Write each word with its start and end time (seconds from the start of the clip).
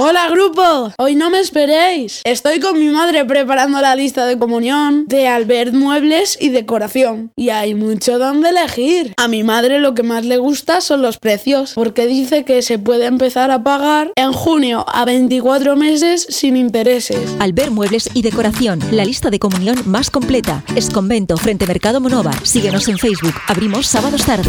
Hola 0.00 0.30
grupo, 0.30 0.92
hoy 0.96 1.16
no 1.16 1.28
me 1.28 1.40
esperéis. 1.40 2.20
Estoy 2.22 2.60
con 2.60 2.78
mi 2.78 2.86
madre 2.86 3.24
preparando 3.24 3.80
la 3.80 3.96
lista 3.96 4.26
de 4.26 4.38
comunión 4.38 5.06
de 5.08 5.26
Albert 5.26 5.74
Muebles 5.74 6.38
y 6.40 6.50
Decoración. 6.50 7.32
Y 7.34 7.48
hay 7.48 7.74
mucho 7.74 8.20
donde 8.20 8.50
elegir. 8.50 9.12
A 9.16 9.26
mi 9.26 9.42
madre 9.42 9.80
lo 9.80 9.94
que 9.94 10.04
más 10.04 10.24
le 10.24 10.36
gusta 10.36 10.82
son 10.82 11.02
los 11.02 11.18
precios, 11.18 11.72
porque 11.74 12.06
dice 12.06 12.44
que 12.44 12.62
se 12.62 12.78
puede 12.78 13.06
empezar 13.06 13.50
a 13.50 13.64
pagar 13.64 14.12
en 14.14 14.32
junio 14.32 14.86
a 14.86 15.04
24 15.04 15.74
meses 15.74 16.28
sin 16.30 16.56
intereses. 16.56 17.34
Albert 17.40 17.72
Muebles 17.72 18.08
y 18.14 18.22
Decoración, 18.22 18.78
la 18.92 19.04
lista 19.04 19.30
de 19.30 19.40
comunión 19.40 19.82
más 19.84 20.10
completa. 20.10 20.62
Es 20.76 20.90
convento 20.90 21.36
frente 21.36 21.66
Mercado 21.66 22.00
Monova. 22.00 22.30
Síguenos 22.44 22.86
en 22.86 22.98
Facebook. 22.98 23.34
Abrimos 23.48 23.88
sábados 23.88 24.24
tarde. 24.24 24.48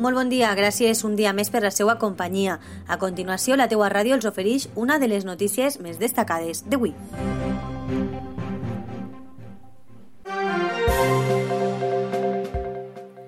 Molt 0.00 0.16
bon 0.16 0.30
dia, 0.32 0.48
gràcies 0.56 1.02
un 1.04 1.12
dia 1.12 1.34
més 1.36 1.50
per 1.52 1.60
la 1.60 1.70
seva 1.70 1.98
companyia. 2.00 2.54
A 2.88 2.96
continuació, 2.96 3.58
la 3.60 3.66
teua 3.68 3.90
ràdio 3.92 4.16
els 4.16 4.24
ofereix 4.24 4.70
una 4.72 4.96
de 4.98 5.10
les 5.12 5.26
notícies 5.28 5.76
més 5.84 5.98
destacades 6.00 6.64
d'avui. 6.64 6.94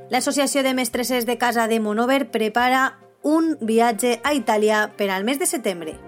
L'Associació 0.08 0.62
de 0.64 0.72
Mestresses 0.72 1.28
de 1.28 1.36
Casa 1.36 1.68
de 1.68 1.80
Monover 1.80 2.30
prepara 2.32 2.94
un 3.22 3.52
viatge 3.60 4.22
a 4.24 4.32
Itàlia 4.32 4.86
per 4.96 5.10
al 5.12 5.28
mes 5.28 5.38
de 5.40 5.48
setembre. 5.52 5.98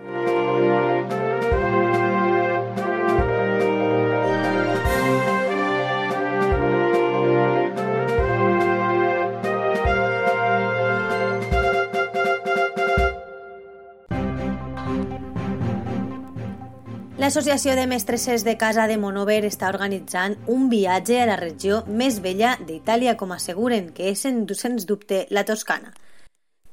L'Associació 17.14 17.76
de 17.78 17.86
Mestresses 17.86 18.42
de 18.42 18.56
Casa 18.58 18.88
de 18.90 18.96
Monover 18.98 19.44
està 19.46 19.68
organitzant 19.70 20.32
un 20.50 20.64
viatge 20.66 21.20
a 21.22 21.28
la 21.30 21.36
regió 21.38 21.84
més 21.86 22.16
vella 22.24 22.56
d'Itàlia, 22.66 23.14
com 23.14 23.30
asseguren, 23.30 23.92
que 23.94 24.08
és, 24.10 24.24
sens 24.58 24.88
dubte, 24.88 25.20
la 25.30 25.44
Toscana. 25.46 25.94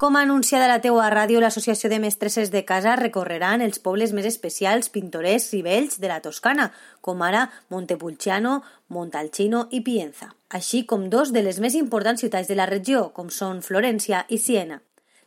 Com 0.02 0.18
ha 0.18 0.24
anunciat 0.26 0.66
a 0.66 0.72
la 0.72 0.80
teua 0.82 1.12
ràdio, 1.14 1.38
l'Associació 1.46 1.94
de 1.94 2.02
Mestresses 2.02 2.50
de 2.50 2.66
Casa 2.66 2.96
recorreran 2.98 3.62
els 3.62 3.78
pobles 3.78 4.18
més 4.18 4.26
especials, 4.26 4.90
pintorescs 4.90 5.54
i 5.54 5.62
vells 5.62 6.02
de 6.02 6.10
la 6.10 6.24
Toscana, 6.26 6.72
com 7.06 7.22
ara 7.22 7.52
Montepulciano, 7.70 8.64
Montalcino 8.90 9.68
i 9.70 9.86
Pienza, 9.86 10.34
així 10.50 10.88
com 10.90 11.12
dos 11.14 11.38
de 11.38 11.46
les 11.46 11.62
més 11.62 11.78
importants 11.78 12.26
ciutats 12.26 12.50
de 12.50 12.58
la 12.58 12.66
regió, 12.66 13.12
com 13.14 13.30
són 13.30 13.62
Florència 13.62 14.26
i 14.28 14.42
Siena. 14.42 14.82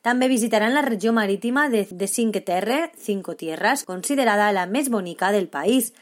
També 0.04 0.28
visitaran 0.28 0.74
la 0.74 0.82
regió 0.84 1.14
marítima 1.16 1.70
de, 1.72 1.86
de 1.90 2.06
Cinque 2.06 2.42
Terre, 2.42 2.92
Cinco 2.98 3.36
Tierras, 3.36 3.86
considerada 3.88 4.50
la 4.52 4.66
més 4.66 4.90
bonica 4.92 5.30
del 5.32 5.48
país. 5.48 5.94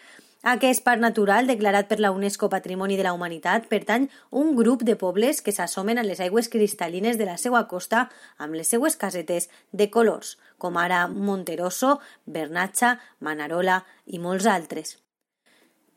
Aquest 0.42 0.83
parc 0.83 0.98
natural, 0.98 1.47
declarat 1.47 1.86
per 1.86 2.00
la 2.03 2.11
UNESCO 2.11 2.48
Patrimoni 2.50 2.97
de 2.98 3.05
la 3.06 3.12
Humanitat, 3.14 3.69
pertany 3.70 4.08
un 4.42 4.56
grup 4.58 4.83
de 4.83 4.97
pobles 4.98 5.39
que 5.39 5.55
s'assomen 5.55 6.03
a 6.03 6.06
les 6.08 6.19
aigües 6.19 6.50
cristal·lines 6.50 7.14
de 7.14 7.30
la 7.30 7.39
seva 7.39 7.62
costa 7.70 8.08
amb 8.42 8.58
les 8.58 8.75
seues 8.75 8.98
casetes 8.98 9.47
de 9.70 9.86
colors, 9.86 10.34
com 10.58 10.83
ara 10.83 11.06
Monterosso, 11.06 12.00
Bernatxa, 12.27 12.97
Manarola 13.20 13.84
i 14.06 14.19
molts 14.19 14.50
altres. 14.50 14.97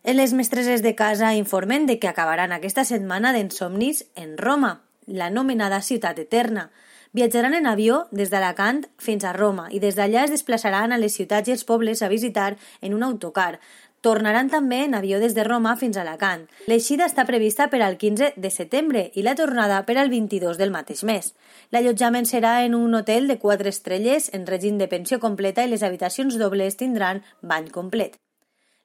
Les 0.05 0.37
mestreses 0.37 0.85
de 0.85 0.93
casa 0.93 1.33
informen 1.33 1.89
de 1.89 1.97
que 1.97 2.13
acabaran 2.13 2.53
aquesta 2.53 2.85
setmana 2.85 3.33
d'ensomnis 3.33 4.05
en 4.13 4.37
Roma, 4.37 4.75
l'anomenada 5.07 5.81
ciutat 5.81 6.21
eterna, 6.21 6.69
Viatjaran 7.15 7.53
en 7.55 7.63
avió 7.65 8.01
des 8.11 8.27
d'Alacant 8.27 8.81
fins 8.99 9.23
a 9.23 9.31
Roma 9.31 9.69
i 9.71 9.79
des 9.79 9.95
d'allà 9.95 10.25
es 10.25 10.33
desplaçaran 10.33 10.91
a 10.91 10.97
les 10.99 11.13
ciutats 11.15 11.47
i 11.47 11.53
els 11.53 11.63
pobles 11.63 12.01
a 12.03 12.09
visitar 12.11 12.57
en 12.81 12.95
un 12.97 13.05
autocar. 13.07 13.61
Tornaran 14.03 14.49
també 14.51 14.81
en 14.83 14.97
avió 14.99 15.21
des 15.23 15.31
de 15.37 15.45
Roma 15.47 15.77
fins 15.79 15.95
a 15.95 16.01
Alacant. 16.03 16.43
L'eixida 16.67 17.07
està 17.07 17.23
prevista 17.23 17.69
per 17.71 17.79
al 17.85 17.95
15 18.01 18.33
de 18.35 18.51
setembre 18.51 19.05
i 19.15 19.23
la 19.23 19.37
tornada 19.39 19.79
per 19.87 19.95
al 19.95 20.11
22 20.11 20.59
del 20.59 20.75
mateix 20.75 21.05
mes. 21.07 21.31
L'allotjament 21.71 22.27
serà 22.27 22.57
en 22.65 22.75
un 22.75 22.99
hotel 22.99 23.31
de 23.31 23.39
4 23.39 23.71
estrelles 23.71 24.27
en 24.33 24.43
règim 24.51 24.75
de 24.77 24.91
pensió 24.91 25.23
completa 25.23 25.63
i 25.63 25.71
les 25.71 25.87
habitacions 25.87 26.35
dobles 26.35 26.75
tindran 26.75 27.23
bany 27.39 27.71
complet. 27.71 28.19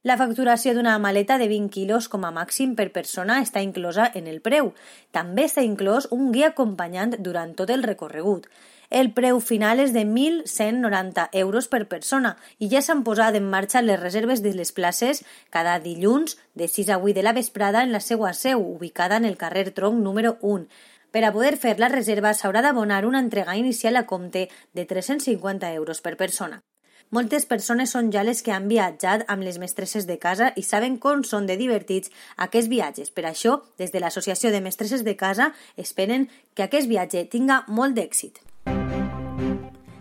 La 0.03 0.15
facturació 0.17 0.73
d'una 0.73 0.95
maleta 0.97 1.37
de 1.37 1.45
20 1.45 1.69
quilos 1.75 2.07
com 2.09 2.23
a 2.25 2.31
màxim 2.33 2.71
per 2.77 2.87
persona 2.93 3.35
està 3.45 3.61
inclosa 3.61 4.07
en 4.17 4.31
el 4.33 4.39
preu. 4.41 4.71
També 5.13 5.45
està 5.45 5.61
inclòs 5.61 6.07
un 6.17 6.31
guia 6.33 6.49
acompanyant 6.55 7.19
durant 7.27 7.53
tot 7.59 7.69
el 7.75 7.85
recorregut. 7.85 8.47
El 8.89 9.11
preu 9.19 9.43
final 9.45 9.83
és 9.85 9.93
de 9.93 10.07
1.190 10.07 11.27
euros 11.43 11.69
per 11.69 11.83
persona 11.93 12.33
i 12.59 12.71
ja 12.73 12.81
s'han 12.81 13.05
posat 13.05 13.37
en 13.37 13.53
marxa 13.53 13.85
les 13.85 14.01
reserves 14.01 14.41
de 14.41 14.55
les 14.57 14.73
places 14.73 15.21
cada 15.51 15.77
dilluns 15.85 16.39
de 16.55 16.73
6 16.79 16.97
a 16.97 16.99
8 16.99 17.19
de 17.21 17.27
la 17.29 17.37
vesprada 17.37 17.85
en 17.85 17.93
la 17.93 18.01
seva 18.01 18.33
seu, 18.33 18.65
ubicada 18.65 19.21
en 19.21 19.29
el 19.29 19.37
carrer 19.37 19.69
Tronc 19.77 20.01
número 20.01 20.39
1. 20.41 20.65
Per 21.13 21.27
a 21.27 21.33
poder 21.37 21.59
fer 21.61 21.77
la 21.77 21.93
reserva 21.93 22.33
s'haurà 22.33 22.65
d'abonar 22.65 23.05
una 23.05 23.21
entrega 23.21 23.61
inicial 23.61 24.01
a 24.01 24.07
compte 24.07 24.49
de 24.73 24.87
350 24.87 25.75
euros 25.75 26.01
per 26.01 26.17
persona. 26.17 26.63
Moltes 27.11 27.43
persones 27.43 27.91
són 27.91 28.13
ja 28.15 28.23
les 28.23 28.39
que 28.47 28.53
han 28.55 28.69
viatjat 28.71 29.25
amb 29.33 29.43
les 29.43 29.57
mestresses 29.59 30.07
de 30.07 30.15
casa 30.23 30.53
i 30.55 30.63
saben 30.63 30.95
com 31.03 31.25
són 31.27 31.49
de 31.49 31.57
divertits 31.59 32.13
aquests 32.47 32.71
viatges. 32.71 33.11
Per 33.11 33.25
això, 33.27 33.57
des 33.83 33.91
de 33.91 33.99
l'Associació 33.99 34.53
de 34.55 34.61
Mestresses 34.63 35.03
de 35.03 35.17
Casa, 35.19 35.51
esperen 35.77 36.29
que 36.55 36.69
aquest 36.69 36.87
viatge 36.87 37.27
tinga 37.27 37.65
molt 37.67 37.99
d'èxit. 37.99 38.39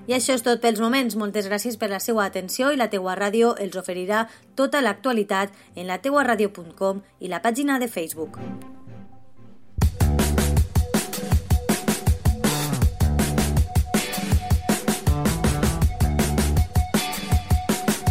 I 0.10 0.14
això 0.14 0.38
és 0.38 0.46
tot 0.46 0.62
pels 0.62 0.82
moments. 0.82 1.18
Moltes 1.18 1.50
gràcies 1.50 1.82
per 1.82 1.90
la 1.90 2.00
seva 2.02 2.28
atenció 2.30 2.70
i 2.70 2.78
la 2.78 2.92
teua 2.94 3.18
ràdio 3.18 3.56
els 3.58 3.78
oferirà 3.78 4.28
tota 4.54 4.82
l'actualitat 4.86 5.54
en 5.76 5.90
la 5.90 5.98
teuaradio.com 6.02 7.02
i 7.22 7.30
la 7.34 7.42
pàgina 7.42 7.82
de 7.82 7.90
Facebook. 7.90 8.38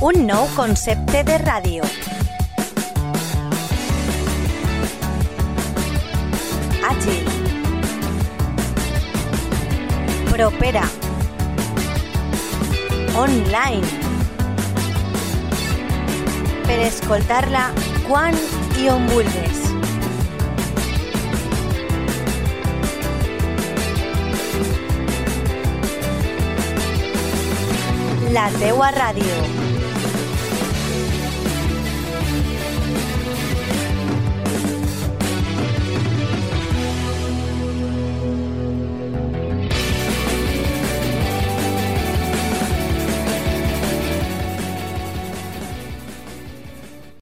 Un 0.08 0.22
nou 0.24 0.46
concepte 0.56 1.20
de 1.26 1.34
ràdio. 1.42 1.84
Àgil. 6.88 7.26
Propera. 10.30 10.86
Online. 13.20 13.84
Per 16.64 16.80
escoltar-la 16.88 17.68
quan 18.08 18.40
i. 18.80 19.64
La 28.32 28.48
teua 28.60 28.92
ràdio. 28.92 29.67